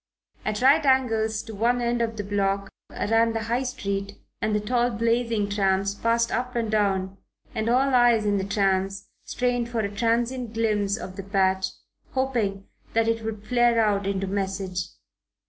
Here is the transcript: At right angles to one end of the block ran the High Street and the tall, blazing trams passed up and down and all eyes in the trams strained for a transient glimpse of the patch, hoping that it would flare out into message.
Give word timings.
At 0.43 0.63
right 0.63 0.83
angles 0.83 1.43
to 1.43 1.53
one 1.53 1.79
end 1.79 2.01
of 2.01 2.17
the 2.17 2.23
block 2.23 2.71
ran 2.89 3.33
the 3.33 3.43
High 3.43 3.61
Street 3.61 4.15
and 4.41 4.55
the 4.55 4.59
tall, 4.59 4.89
blazing 4.89 5.47
trams 5.47 5.93
passed 5.93 6.31
up 6.31 6.55
and 6.55 6.71
down 6.71 7.17
and 7.53 7.69
all 7.69 7.93
eyes 7.93 8.25
in 8.25 8.39
the 8.39 8.43
trams 8.43 9.09
strained 9.25 9.69
for 9.69 9.81
a 9.81 9.95
transient 9.95 10.55
glimpse 10.55 10.97
of 10.97 11.17
the 11.17 11.23
patch, 11.23 11.67
hoping 12.13 12.65
that 12.95 13.07
it 13.07 13.23
would 13.23 13.45
flare 13.45 13.79
out 13.79 14.07
into 14.07 14.25
message. 14.25 14.87